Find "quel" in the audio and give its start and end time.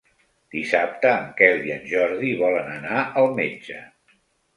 1.41-1.61